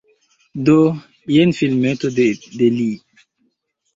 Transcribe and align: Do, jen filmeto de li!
Do, 0.69 0.77
jen 1.33 1.51
filmeto 1.59 2.11
de 2.21 2.69
li! 2.79 2.89